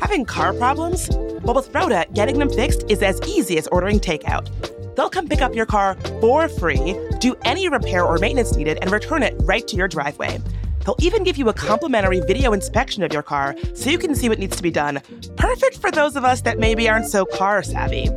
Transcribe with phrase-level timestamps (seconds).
[0.00, 1.10] Having car problems?
[1.42, 4.48] Well, with Rhoda, getting them fixed is as easy as ordering takeout.
[4.96, 8.90] They'll come pick up your car for free, do any repair or maintenance needed, and
[8.90, 10.40] return it right to your driveway.
[10.84, 14.28] They'll even give you a complimentary video inspection of your car so you can see
[14.28, 15.02] what needs to be done.
[15.36, 18.08] Perfect for those of us that maybe aren't so car savvy.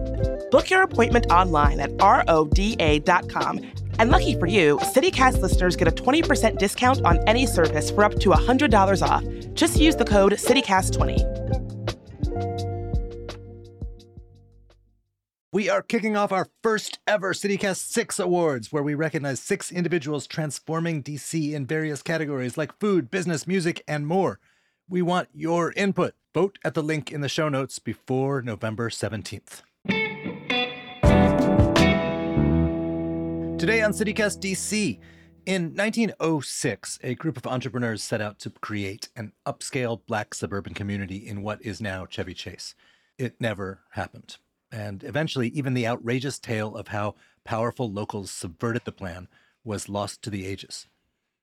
[0.52, 3.60] Book your appointment online at roda.com.
[4.00, 8.14] And lucky for you, CityCast listeners get a 20% discount on any service for up
[8.22, 9.24] to $100 off.
[9.54, 11.50] Just use the code CityCast20.
[15.52, 20.28] We are kicking off our first ever CityCast 6 Awards, where we recognize six individuals
[20.28, 24.40] transforming DC in various categories like food, business, music, and more.
[24.88, 26.14] We want your input.
[26.34, 29.64] Vote at the link in the show notes before November 17th.
[33.60, 35.02] Today on CityCast DC,
[35.46, 41.18] in 1906, a group of entrepreneurs set out to create an upscale black suburban community
[41.18, 42.74] in what is now Chevy Chase.
[43.18, 44.38] It never happened.
[44.72, 49.28] And eventually, even the outrageous tale of how powerful locals subverted the plan
[49.66, 50.88] was lost to the ages.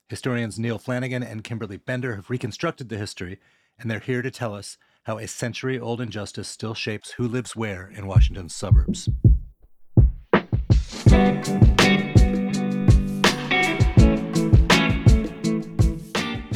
[0.09, 3.39] Historians Neil Flanagan and Kimberly Bender have reconstructed the history,
[3.79, 7.55] and they're here to tell us how a century old injustice still shapes who lives
[7.55, 9.11] where in Washington's suburbs.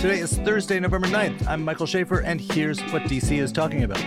[0.01, 1.47] Today is Thursday, November 9th.
[1.47, 3.98] I'm Michael Schaefer, and here's what DC is talking about.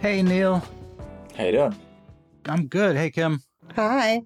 [0.00, 0.60] Hey, Neil.
[1.36, 1.76] How you doing?
[2.46, 2.96] I'm good.
[2.96, 3.40] Hey, Kim.
[3.76, 4.22] Hi.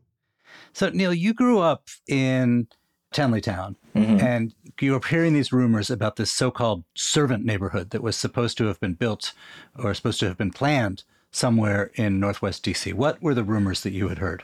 [0.73, 2.67] So, Neil, you grew up in
[3.13, 4.23] Tenleytown, Mhm.
[4.23, 8.67] and you were hearing these rumors about this so-called servant neighborhood that was supposed to
[8.67, 9.33] have been built
[9.79, 12.93] or supposed to have been planned somewhere in Northwest DC.
[12.93, 14.43] What were the rumors that you had heard?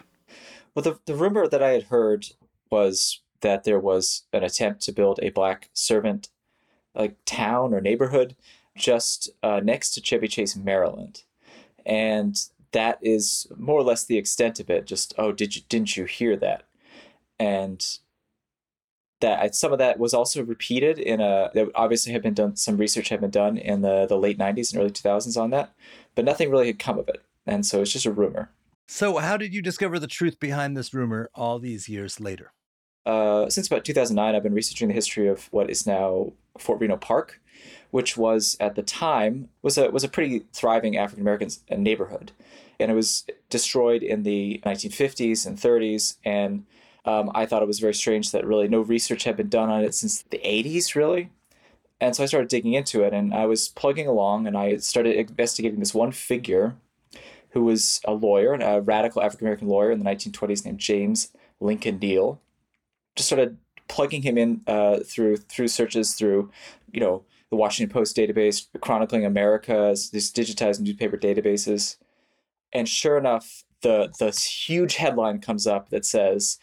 [0.74, 2.26] Well, the, the rumor that I had heard
[2.70, 6.28] was that there was an attempt to build a black servant
[6.94, 8.36] like town or neighborhood
[8.76, 11.22] just uh, next to Chevy Chase, Maryland.
[11.84, 12.40] And
[12.72, 14.86] that is more or less the extent of it.
[14.86, 16.62] Just, oh, did you didn't you hear that?
[17.38, 17.84] And
[19.22, 22.76] that some of that was also repeated in a there obviously had been done some
[22.76, 25.72] research had been done in the, the late 90s and early 2000s on that,
[26.14, 27.22] but nothing really had come of it.
[27.46, 28.50] And so it's just a rumor.
[28.86, 32.52] So, how did you discover the truth behind this rumor all these years later?
[33.06, 36.96] uh, since about 2009, I've been researching the history of what is now Fort Reno
[36.96, 37.40] Park,
[37.90, 42.32] which was at the time was a was a pretty thriving African American neighborhood,
[42.78, 46.16] and it was destroyed in the 1950s and 30s.
[46.24, 46.64] And
[47.04, 49.84] um, I thought it was very strange that really no research had been done on
[49.84, 51.30] it since the 80s, really.
[52.00, 55.16] And so I started digging into it, and I was plugging along, and I started
[55.16, 56.76] investigating this one figure,
[57.50, 61.98] who was a lawyer, a radical African American lawyer in the 1920s named James Lincoln
[61.98, 62.40] Neal
[63.16, 63.58] just started
[63.88, 66.50] plugging him in uh, through through searches through,
[66.92, 71.96] you know, the Washington Post database, chronicling America, these digitized newspaper databases,
[72.72, 76.58] and sure enough, the the huge headline comes up that says.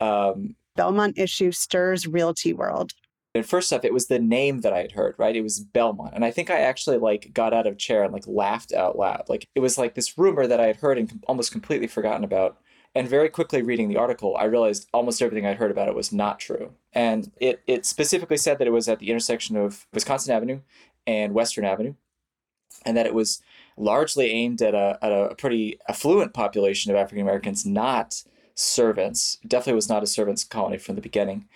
[0.00, 2.92] Um, Belmont issue stirs realty world.
[3.34, 5.36] and first off, it was the name that I had heard, right?
[5.36, 8.26] It was Belmont, and I think I actually like got out of chair and like
[8.26, 9.24] laughed out loud.
[9.28, 12.24] Like it was like this rumor that I had heard and com- almost completely forgotten
[12.24, 12.58] about.
[12.92, 16.12] And very quickly reading the article, I realized almost everything I'd heard about it was
[16.12, 16.72] not true.
[16.92, 20.60] And it, it specifically said that it was at the intersection of Wisconsin Avenue
[21.06, 21.94] and Western Avenue,
[22.84, 23.42] and that it was
[23.76, 28.24] largely aimed at a, at a pretty affluent population of African Americans, not
[28.60, 29.38] servants.
[29.46, 31.48] Definitely was not a servants colony from the beginning.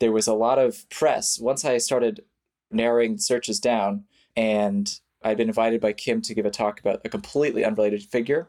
[0.00, 1.38] There was a lot of press.
[1.38, 2.24] Once I started
[2.70, 4.04] narrowing searches down,
[4.36, 8.48] and I'd been invited by Kim to give a talk about a completely unrelated figure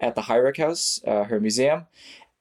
[0.00, 1.86] at the Heurich House, uh, her museum,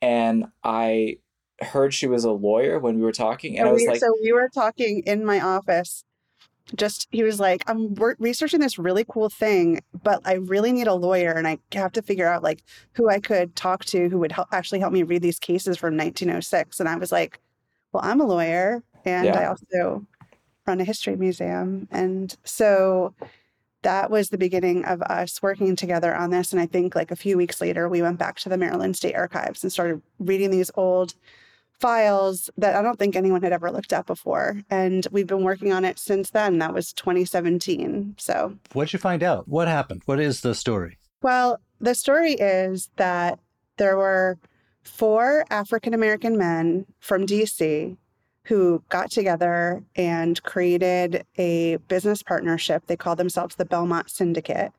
[0.02, 1.20] and I
[1.62, 4.00] heard she was a lawyer when we were talking, and so, I was we, like,
[4.00, 6.04] so we were talking in my office.
[6.76, 10.88] Just he was like, I'm re- researching this really cool thing, but I really need
[10.88, 12.64] a lawyer, and I have to figure out like
[12.94, 15.96] who I could talk to who would help actually help me read these cases from
[15.96, 16.80] 1906.
[16.80, 17.40] And I was like,
[17.92, 20.06] well, I'm a lawyer, and I also
[20.66, 23.14] run a history museum, and so
[23.84, 26.52] that was the beginning of us working together on this.
[26.52, 29.14] And I think like a few weeks later, we went back to the Maryland State
[29.14, 31.14] Archives and started reading these old
[31.80, 34.62] files that I don't think anyone had ever looked at before.
[34.70, 36.58] And we've been working on it since then.
[36.60, 38.16] That was 2017.
[38.18, 39.48] So, What'd you find out?
[39.48, 40.02] What happened?
[40.06, 40.98] What is the story?
[41.22, 43.40] well, the story is that
[43.78, 44.38] there were
[44.84, 47.98] four African American men from DC
[48.44, 52.86] who got together and created a business partnership.
[52.86, 54.72] They called themselves the Belmont Syndicate.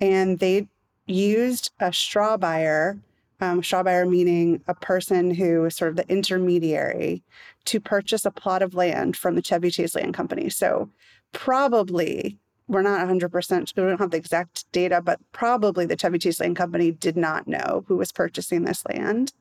[0.00, 0.68] And they
[1.06, 2.98] used a straw buyer,
[3.40, 7.22] um, straw buyer meaning a person who is sort of the intermediary,
[7.66, 10.48] to purchase a plot of land from the Chevy Chase Land Company.
[10.48, 10.90] So
[11.32, 12.38] probably
[12.68, 16.56] we're not 100% we don't have the exact data but probably the chevy chase land
[16.56, 19.32] company did not know who was purchasing this land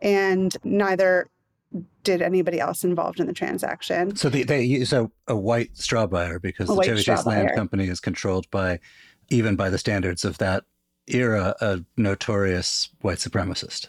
[0.00, 1.30] and neither
[2.04, 6.06] did anybody else involved in the transaction So they, they use a, a white straw
[6.06, 7.54] buyer because A the Chevy Chase Land.
[7.54, 8.78] Company is controlled by,
[9.30, 10.64] even by the standards of that
[11.08, 13.88] era, a notorious white supremacist.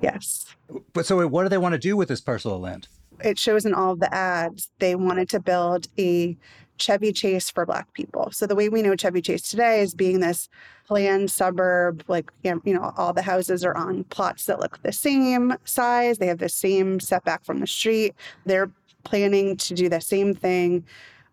[0.00, 0.46] yes
[0.92, 2.88] But so what do they want to do with this parcel of land?
[3.24, 6.36] it shows in all of the ads they wanted to build a
[6.78, 8.30] Chevy Chase for Black people.
[8.32, 10.48] So the way we know Chevy Chase today is being this
[10.86, 14.82] planned suburb, like you know, you know, all the houses are on plots that look
[14.82, 16.18] the same size.
[16.18, 18.14] They have the same setback from the street.
[18.46, 18.70] They're
[19.04, 20.84] planning to do the same thing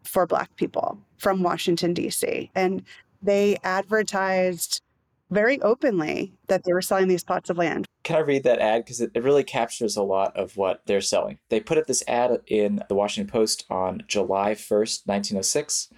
[0.04, 2.52] for Black people from Washington D.C.
[2.56, 2.84] and
[3.22, 4.82] they advertised
[5.30, 7.86] very openly that they were selling these plots of land.
[8.04, 8.84] Can I read that ad?
[8.84, 11.40] Because it, it really captures a lot of what they're selling.
[11.50, 15.90] They put up this ad in the Washington Post on July 1st, 1906.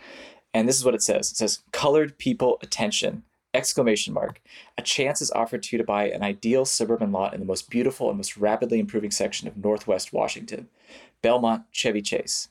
[0.54, 1.31] And this is what it says.
[1.31, 3.24] It says, colored people attention,
[3.54, 4.42] exclamation mark.
[4.78, 7.69] A chance is offered to you to buy an ideal suburban lot in the most
[7.69, 10.68] beautiful and most rapidly improving section of Northwest Washington,
[11.22, 12.50] Belmont Chevy Chase.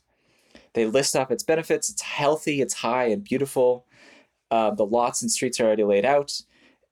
[0.72, 1.90] They list off its benefits.
[1.90, 3.84] It's healthy, it's high and beautiful.
[4.50, 6.42] Uh, the lots and streets are already laid out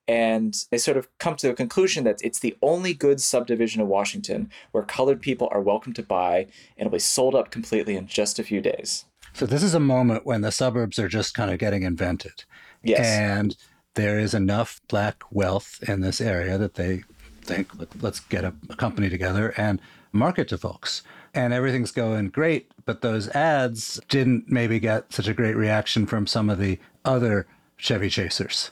[0.09, 3.89] and they sort of come to the conclusion that it's the only good subdivision of
[3.89, 8.07] Washington where colored people are welcome to buy and it'll be sold up completely in
[8.07, 9.05] just a few days.
[9.35, 12.45] So this is a moment when the suburbs are just kind of getting invented.
[12.83, 13.07] Yes.
[13.07, 13.55] And
[13.95, 17.03] there is enough black wealth in this area that they
[17.43, 19.81] think, "Let- let's get a, a company together and
[20.13, 21.03] market to folks.
[21.35, 26.27] And everything's going great, but those ads didn't maybe get such a great reaction from
[26.27, 27.47] some of the other
[27.77, 28.71] Chevy Chasers.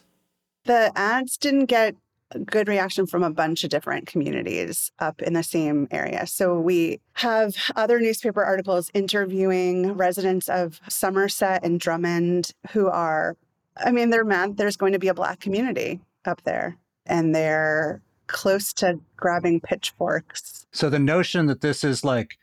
[0.67, 1.95] The ads didn't get
[2.45, 6.27] good reaction from a bunch of different communities up in the same area.
[6.27, 13.37] So we have other newspaper articles interviewing residents of Somerset and Drummond who are,
[13.77, 16.77] I mean, they're mad there's going to be a Black community up there
[17.07, 20.67] and they're close to grabbing pitchforks.
[20.73, 22.39] So the notion that this is like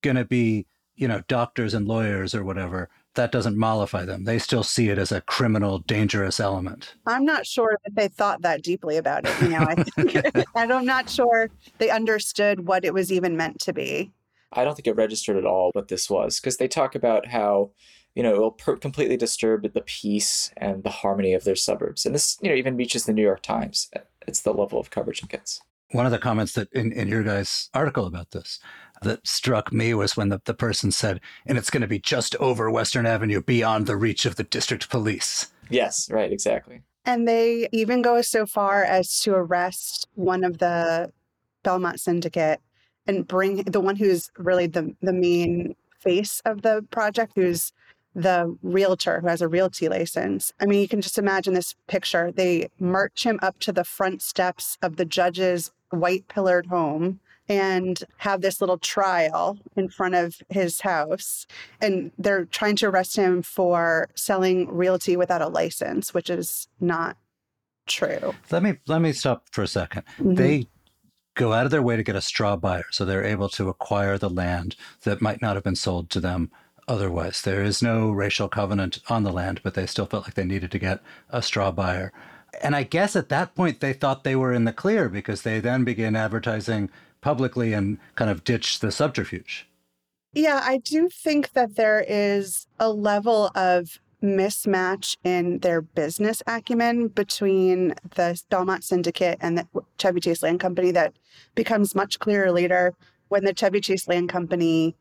[0.00, 0.66] going to be,
[0.96, 4.24] you know, doctors and lawyers or whatever, that doesn't mollify them.
[4.24, 6.94] They still see it as a criminal, dangerous element.
[7.06, 9.42] I'm not sure that they thought that deeply about it.
[9.42, 13.60] You know, I think, and I'm not sure they understood what it was even meant
[13.60, 14.12] to be.
[14.52, 17.70] I don't think it registered at all what this was because they talk about how,
[18.14, 22.06] you know, it will per- completely disturb the peace and the harmony of their suburbs.
[22.06, 23.90] And this, you know, even reaches the New York Times.
[24.26, 25.60] It's the level of coverage it gets.
[25.92, 28.58] One of the comments that in, in your guys' article about this
[29.02, 32.34] that struck me was when the, the person said, and it's going to be just
[32.36, 35.50] over Western Avenue beyond the reach of the district police.
[35.70, 36.82] Yes, right, exactly.
[37.04, 41.10] And they even go so far as to arrest one of the
[41.62, 42.60] Belmont Syndicate
[43.06, 47.72] and bring the one who's really the, the main face of the project, who's
[48.14, 50.52] the realtor who has a realty license.
[50.60, 52.32] I mean, you can just imagine this picture.
[52.32, 58.04] They march him up to the front steps of the judge's white pillared home and
[58.18, 61.46] have this little trial in front of his house.
[61.80, 67.16] And they're trying to arrest him for selling realty without a license, which is not
[67.86, 68.34] true.
[68.50, 70.36] Let me let me stop for a 2nd Mhm.
[70.36, 70.68] They
[71.34, 74.18] go out of their way to get a straw buyer, so they're able to acquire
[74.18, 76.50] the land that might not have been sold to them
[76.86, 77.40] otherwise.
[77.42, 80.70] There is no racial covenant on the land, but they still felt like they needed
[80.72, 82.12] to get a straw buyer.
[82.62, 85.60] And I guess at that point they thought they were in the clear because they
[85.60, 86.90] then began advertising
[87.20, 89.68] publicly and kind of ditched the subterfuge.
[90.32, 97.08] Yeah, I do think that there is a level of mismatch in their business acumen
[97.08, 99.66] between the Belmont Syndicate and the
[99.98, 101.14] Chevy Chase Land Company that
[101.54, 102.94] becomes much clearer later
[103.28, 104.96] when the Chevy Chase Land Company,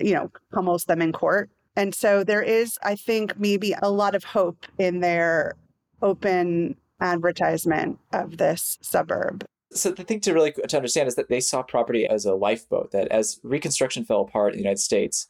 [0.00, 1.50] you know, pummels them in court.
[1.76, 5.54] And so there is, I think, maybe a lot of hope in their
[6.02, 9.44] open advertisement of this suburb.
[9.72, 12.90] So the thing to really to understand is that they saw property as a lifeboat.
[12.92, 15.28] That as Reconstruction fell apart in the United States,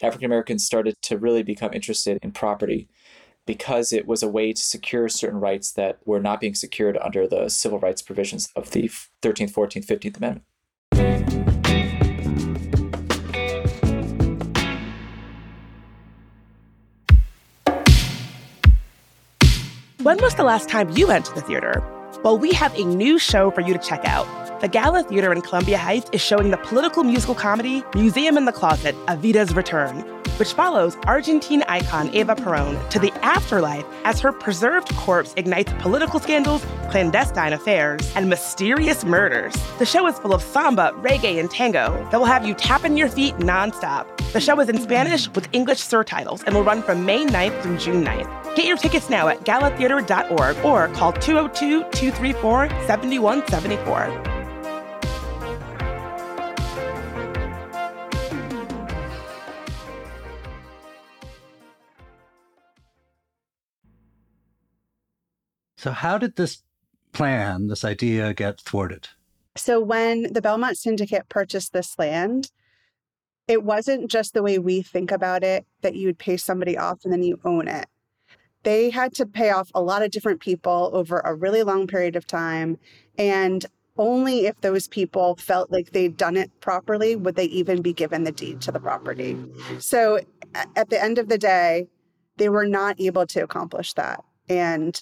[0.00, 2.88] African Americans started to really become interested in property
[3.46, 7.26] because it was a way to secure certain rights that were not being secured under
[7.26, 8.88] the civil rights provisions of the
[9.22, 10.44] 13th, 14th, 15th Amendment.
[20.04, 21.82] When was the last time you went to the theater?
[22.22, 24.26] Well, we have a new show for you to check out.
[24.60, 28.52] the Gala Theater in Columbia Heights is showing the political musical comedy Museum in the
[28.52, 30.00] Closet, Evita's Return,
[30.38, 36.20] which follows Argentine icon Eva Peron to the afterlife as her preserved corpse ignites political
[36.20, 39.54] scandals, clandestine affairs, and mysterious murders.
[39.78, 43.08] The show is full of samba, reggae, and tango that will have you tapping your
[43.08, 44.13] feet nonstop.
[44.34, 47.78] The show is in Spanish with English surtitles and will run from May 9th through
[47.78, 48.56] June 9th.
[48.56, 54.34] Get your tickets now at galatheater.org or call 202 234 7174.
[65.76, 66.64] So, how did this
[67.12, 69.10] plan, this idea, get thwarted?
[69.54, 72.50] So, when the Belmont Syndicate purchased this land,
[73.46, 77.00] it wasn't just the way we think about it that you would pay somebody off
[77.04, 77.86] and then you own it.
[78.62, 82.16] They had to pay off a lot of different people over a really long period
[82.16, 82.78] of time.
[83.18, 83.64] And
[83.96, 88.24] only if those people felt like they'd done it properly would they even be given
[88.24, 89.36] the deed to the property.
[89.78, 90.20] So
[90.74, 91.88] at the end of the day,
[92.38, 94.24] they were not able to accomplish that.
[94.48, 95.00] And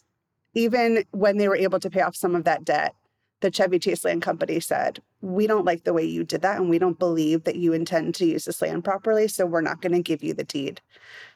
[0.55, 2.95] even when they were able to pay off some of that debt,
[3.41, 6.69] the Chevy Chase Land Company said, We don't like the way you did that, and
[6.69, 9.93] we don't believe that you intend to use this land properly, so we're not going
[9.93, 10.81] to give you the deed.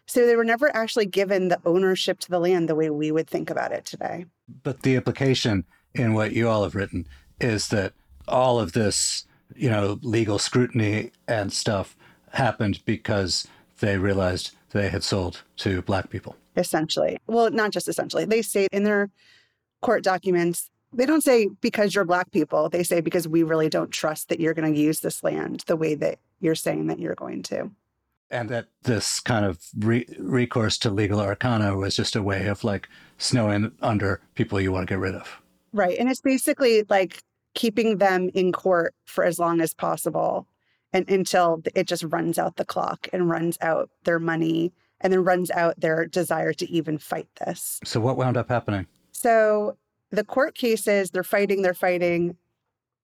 [0.07, 3.29] So they were never actually given the ownership to the land the way we would
[3.29, 4.27] think about it today.
[4.63, 5.65] But the implication
[5.95, 7.07] in what you all have written
[7.41, 7.93] is that
[8.29, 11.97] all of this, you know, legal scrutiny and stuff
[12.33, 13.49] happened because
[13.81, 17.19] they realized they had sold to black people essentially.
[17.27, 18.25] Well, not just essentially.
[18.25, 19.11] They say in their
[19.83, 22.69] court documents, they don't say because you're black people.
[22.69, 25.77] They say because we really don't trust that you're going to use this land the
[25.77, 27.71] way that you're saying that you're going to.
[28.31, 32.65] And that this kind of re- recourse to legal arcana was just a way of
[32.65, 32.89] like
[33.19, 35.41] snowing under people you want to get rid of.
[35.73, 35.97] Right.
[35.99, 37.23] And it's basically like
[37.55, 40.47] keeping them in court for as long as possible
[40.93, 45.25] and until it just runs out the clock and runs out their money and then
[45.25, 47.81] runs out their desire to even fight this.
[47.85, 48.87] So, what wound up happening?
[49.13, 49.77] So,
[50.17, 52.37] the court cases, they're fighting, they're fighting.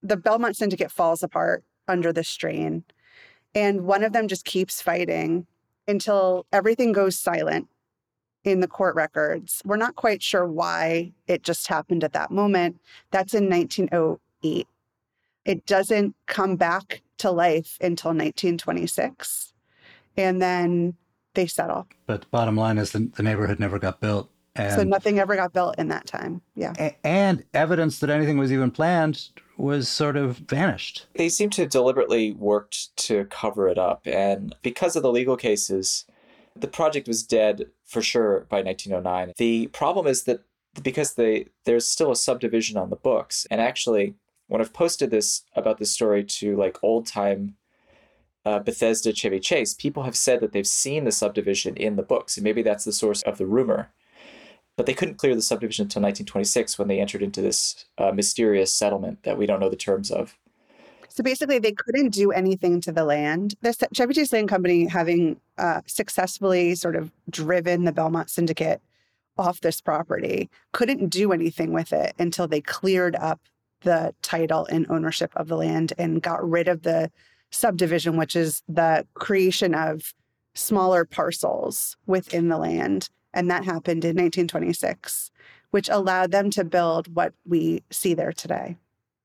[0.01, 2.83] The Belmont Syndicate falls apart under the strain.
[3.55, 5.45] And one of them just keeps fighting
[5.87, 7.67] until everything goes silent
[8.43, 9.61] in the court records.
[9.63, 12.79] We're not quite sure why it just happened at that moment.
[13.11, 14.67] That's in 1908.
[15.45, 19.53] It doesn't come back to life until 1926.
[20.17, 20.95] And then
[21.35, 21.87] they settle.
[22.05, 24.29] But bottom line is the, the neighborhood never got built.
[24.55, 26.41] And, so nothing ever got built in that time.
[26.55, 26.73] Yeah.
[26.77, 31.07] A- and evidence that anything was even planned was sort of vanished.
[31.15, 34.01] They seem to deliberately worked to cover it up.
[34.05, 36.05] And because of the legal cases,
[36.55, 39.33] the project was dead for sure by 1909.
[39.37, 40.41] The problem is that
[40.81, 44.15] because they there's still a subdivision on the books, and actually,
[44.47, 47.55] when I've posted this about this story to like old time
[48.45, 52.37] uh, Bethesda Chevy Chase, people have said that they've seen the subdivision in the books,
[52.37, 53.91] and maybe that's the source of the rumor.
[54.75, 58.73] But they couldn't clear the subdivision until 1926 when they entered into this uh, mysterious
[58.73, 60.35] settlement that we don't know the terms of.
[61.09, 63.53] So basically, they couldn't do anything to the land.
[63.61, 68.81] The Chevy Chase Land Company, having uh, successfully sort of driven the Belmont Syndicate
[69.37, 73.39] off this property, couldn't do anything with it until they cleared up
[73.81, 77.11] the title and ownership of the land and got rid of the
[77.51, 80.15] subdivision, which is the creation of
[80.55, 83.09] smaller parcels within the land.
[83.33, 85.31] And that happened in 1926,
[85.71, 88.77] which allowed them to build what we see there today.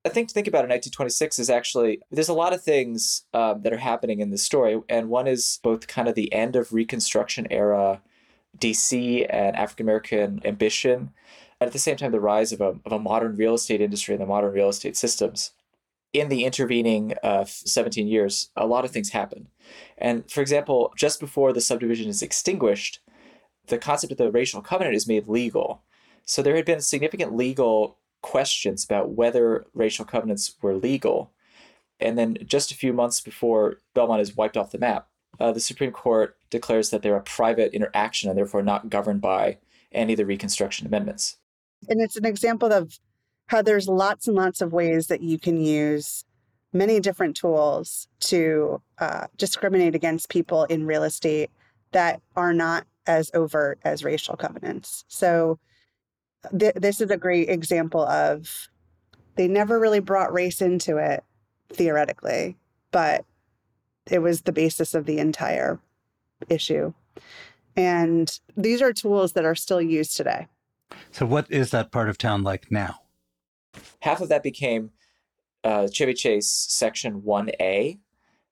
[0.05, 3.63] I think to think about in 1926 is actually there's a lot of things um,
[3.63, 6.73] that are happening in this story, and one is both kind of the end of
[6.73, 8.01] Reconstruction era
[8.59, 11.11] DC and African American ambition,
[11.61, 14.15] and at the same time the rise of a of a modern real estate industry
[14.15, 15.51] and the modern real estate systems
[16.13, 19.49] in the intervening uh, 17 years, a lot of things happen.
[19.99, 23.01] And for example, just before the subdivision is extinguished,
[23.69, 25.83] the concept of the racial covenant is made legal.
[26.25, 31.31] So there had been significant legal questions about whether racial covenants were legal.
[32.01, 35.09] And then just a few months before Belmont is wiped off the map,
[35.41, 39.59] uh, the Supreme Court declares that they're a private interaction and therefore not governed by
[39.93, 41.37] any of the Reconstruction amendments.
[41.89, 42.99] And it's an example of
[43.47, 46.25] how there's lots and lots of ways that you can use
[46.73, 51.51] many different tools to uh, discriminate against people in real estate
[51.93, 55.05] that are not as overt as racial covenants.
[55.09, 55.59] So,
[56.57, 58.69] th- this is a great example of
[59.35, 61.25] they never really brought race into it
[61.73, 62.57] theoretically,
[62.93, 63.25] but
[64.11, 65.81] it was the basis of the entire
[66.49, 66.93] issue.
[67.77, 70.47] And these are tools that are still used today.
[71.11, 73.01] So, what is that part of town like now?
[74.01, 74.91] half of that became
[75.65, 77.99] uh, Chevy Chase Section 1A,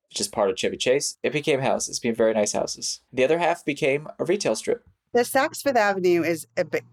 [0.08, 3.00] which is part of Chevy Chase, it became houses, became very nice houses.
[3.12, 4.86] The other half became a retail strip.
[5.12, 6.46] The Saks Fifth Avenue is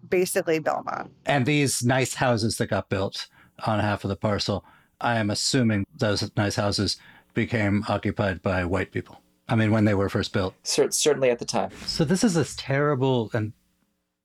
[0.08, 1.12] basically Belmont.
[1.26, 3.28] And these nice houses that got built
[3.66, 4.64] on half of the parcel,
[5.02, 6.98] I am assuming those nice houses
[7.34, 9.20] became occupied by white people.
[9.50, 10.54] I mean, when they were first built.
[10.64, 11.72] Certainly at the time.
[11.86, 13.52] So this is this terrible and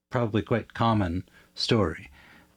[0.09, 2.09] probably quite common story.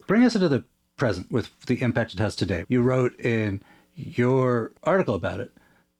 [0.06, 0.64] Bring us into the
[0.96, 2.64] present with the impact it has today.
[2.68, 3.62] You wrote in
[3.96, 5.50] your article about it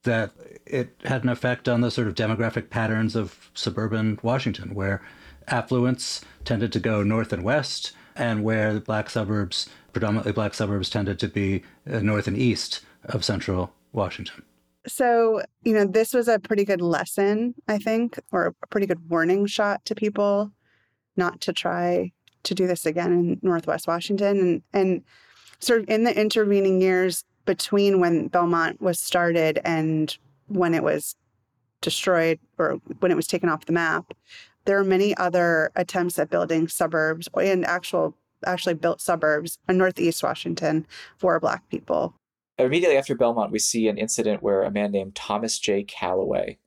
[0.02, 0.32] that
[0.66, 5.02] it had an effect on the sort of demographic patterns of suburban Washington, where
[5.48, 10.90] affluence tended to go north and west, and where the black suburbs, predominantly black suburbs,
[10.90, 14.42] tended to be uh, north and east of central Washington.
[14.86, 19.08] So, you know, this was a pretty good lesson, I think, or a pretty good
[19.08, 20.52] warning shot to people
[21.16, 24.40] not to try to do this again in Northwest Washington.
[24.40, 25.02] And, and
[25.60, 30.16] sort of in the intervening years between when Belmont was started and
[30.48, 31.16] when it was
[31.80, 34.12] destroyed or when it was taken off the map,
[34.64, 40.22] there are many other attempts at building suburbs and actual actually built suburbs in northeast
[40.22, 42.14] Washington for black people.
[42.58, 45.84] Immediately after Belmont, we see an incident where a man named Thomas J.
[45.84, 46.58] Calloway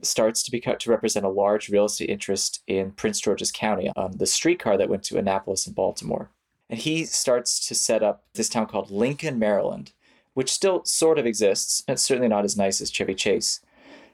[0.00, 4.16] starts to become to represent a large real estate interest in Prince George's County on
[4.16, 6.30] the streetcar that went to Annapolis and Baltimore.
[6.70, 9.92] And he starts to set up this town called Lincoln, Maryland,
[10.38, 11.82] which still sort of exists.
[11.88, 13.58] And it's certainly not as nice as Chevy Chase,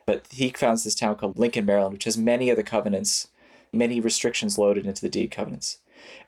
[0.07, 3.28] but he founds this town called Lincoln, Maryland, which has many of the covenants,
[3.75, 5.81] many restrictions loaded into the deed covenants.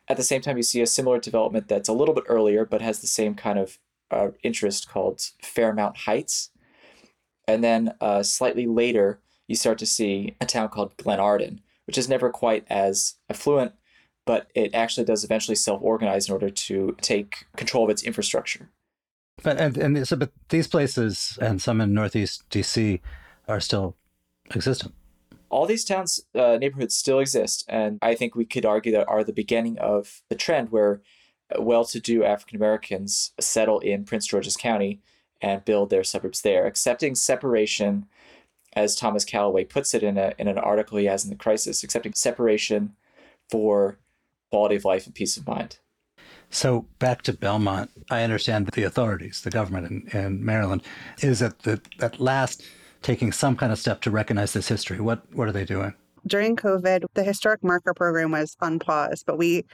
[0.07, 2.83] At the same time, you see a similar development that's a little bit earlier, but
[2.83, 3.79] has the same kind of
[4.11, 6.51] uh, interest called Fairmount Heights.
[7.49, 12.07] And then uh, slightly later, you start to see a town called Glenarden, which is
[12.07, 13.73] never quite as affluent,
[14.27, 18.69] but it actually does eventually self organize in order to take control of its infrastructure.
[19.43, 23.01] But and, and so, but these places and some in Northeast DC
[23.49, 23.97] are still
[24.55, 24.95] existent.
[25.49, 29.23] All these towns, uh, neighborhoods still exist, and I think we could argue that are
[29.23, 31.01] the beginning of the trend where
[31.59, 35.01] well-to-do African Americans settle in Prince George's County
[35.41, 38.07] and build their suburbs there, accepting separation,
[38.73, 41.83] as Thomas Calloway puts it in a in an article he has in the Crisis,
[41.83, 42.95] accepting separation
[43.51, 43.99] for
[44.51, 45.79] quality of life and peace of mind.
[46.51, 50.83] So back to Belmont, I understand that the authorities, the government in, in Maryland,
[51.19, 52.63] is at the at last
[53.03, 55.01] taking some kind of step to recognize this history.
[55.01, 55.95] What what are they doing?
[56.27, 59.65] During COVID, the historic marker program was on pause, but we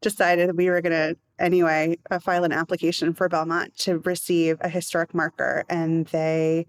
[0.00, 4.68] decided we were going to anyway uh, file an application for Belmont to receive a
[4.68, 6.66] historic marker, and they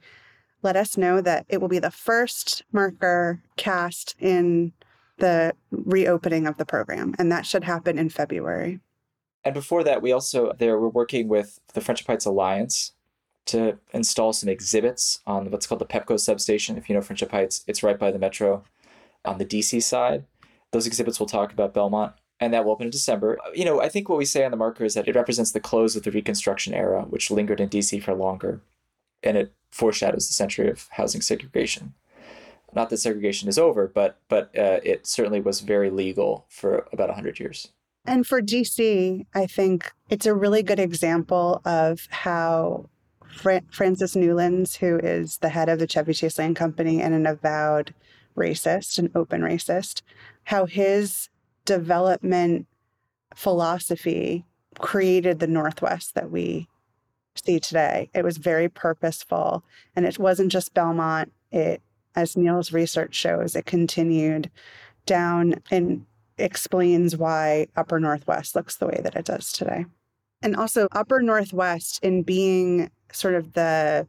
[0.62, 4.74] let us know that it will be the first marker cast in
[5.20, 8.80] the reopening of the program, and that should happen in February.
[9.44, 12.94] And before that, we also there were working with the Friendship Heights Alliance
[13.46, 16.78] to install some exhibits on what's called the Pepco substation.
[16.78, 18.64] If you know Friendship Heights, it's right by the metro
[19.26, 20.26] on the DC side.
[20.72, 23.40] Those exhibits will talk about Belmont, and that will open in December.
[23.56, 25.60] You know, I think what we say on the marker is that it represents the
[25.60, 28.62] close of the Reconstruction era, which lingered in DC for longer,
[29.24, 31.94] and it foreshadows the century of housing segregation.
[32.74, 37.10] Not that segregation is over, but but uh, it certainly was very legal for about
[37.10, 37.70] hundred years.
[38.06, 42.90] And for DC, I think it's a really good example of how
[43.28, 47.28] Fra- Francis Newlands, who is the head of the Chevy Chase Land Company and an
[47.28, 47.94] avowed
[48.36, 50.02] racist, an open racist,
[50.46, 51.30] how his
[51.66, 52.68] development
[53.36, 54.46] philosophy
[54.80, 56.68] created the Northwest that we
[57.36, 58.10] see today.
[58.14, 59.64] It was very purposeful,
[59.96, 61.32] and it wasn't just Belmont.
[61.52, 61.82] It,
[62.16, 64.50] as Neil's research shows, it continued
[65.06, 66.06] down and
[66.40, 69.86] explains why Upper Northwest looks the way that it does today.
[70.42, 74.08] And also, Upper Northwest, in being sort of the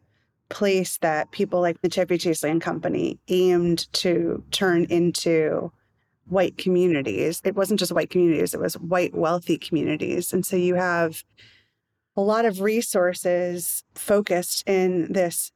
[0.49, 5.73] place that people like the Chevy Chase Land Company aimed to turn into
[6.27, 7.41] white communities.
[7.45, 10.33] It wasn't just white communities, it was white wealthy communities.
[10.33, 11.25] And so you have
[12.17, 15.53] a lot of resources focused in this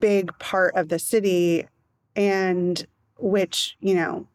[0.00, 1.66] big part of the city
[2.14, 2.86] and
[3.18, 4.26] which, you know,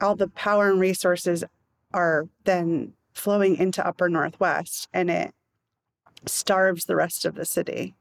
[0.00, 1.44] all the power and resources
[1.92, 5.34] are then flowing into upper northwest and it
[6.26, 7.94] starves the rest of the city.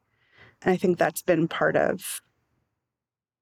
[0.61, 2.21] And I think that's been part of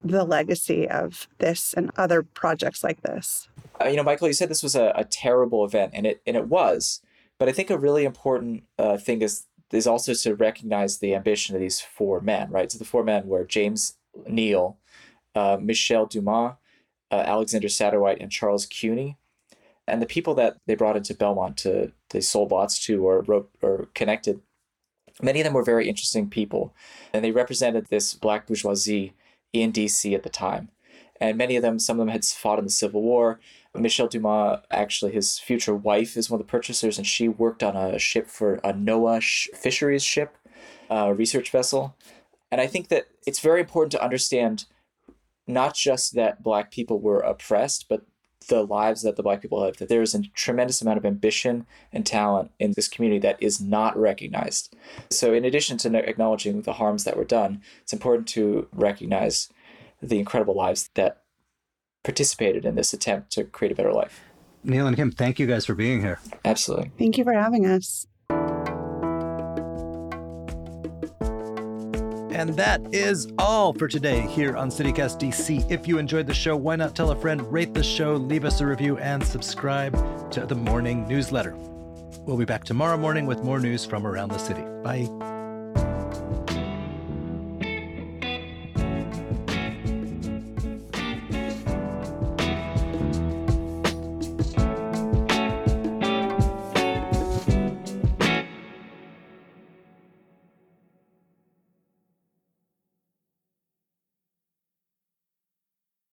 [0.02, 3.48] the legacy of this and other projects like this.
[3.80, 6.36] Uh, you know, Michael, you said this was a, a, terrible event, and it and
[6.36, 7.00] it was.
[7.38, 11.54] But I think a really important uh, thing is is also to recognize the ambition
[11.54, 12.70] of these four men, right?
[12.70, 13.94] So the four men were James
[14.28, 14.78] Neal,
[15.34, 16.54] uh, Dumas,
[17.10, 19.16] uh, Alexander Satterwhite, and Charles Cuny.
[19.88, 23.50] And the people that they brought into Belmont to they sold lots to or wrote
[23.62, 24.40] or connected
[25.22, 26.74] Many of them were very interesting people,
[27.12, 29.14] and they represented this black bourgeoisie
[29.52, 30.68] in DC at the time.
[31.18, 33.40] And many of them, some of them had fought in the Civil War.
[33.74, 37.74] Michel Dumas, actually, his future wife, is one of the purchasers, and she worked on
[37.74, 40.36] a ship for a NOAA sh- fisheries ship,
[40.90, 41.96] a research vessel.
[42.50, 44.66] And I think that it's very important to understand
[45.46, 48.02] not just that Black people were oppressed, but
[48.48, 51.66] the lives that the Black people lived, that there is a tremendous amount of ambition
[51.92, 54.74] and talent in this community that is not recognized.
[55.10, 59.48] So, in addition to acknowledging the harms that were done, it's important to recognize
[60.02, 61.22] the incredible lives that
[62.04, 64.20] participated in this attempt to create a better life.
[64.62, 66.20] Neil and Kim, thank you guys for being here.
[66.44, 66.90] Absolutely.
[66.98, 68.06] Thank you for having us.
[72.36, 75.70] And that is all for today here on CityCast DC.
[75.70, 78.60] If you enjoyed the show, why not tell a friend, rate the show, leave us
[78.60, 81.56] a review, and subscribe to the morning newsletter.
[82.26, 84.64] We'll be back tomorrow morning with more news from around the city.
[84.82, 85.35] Bye.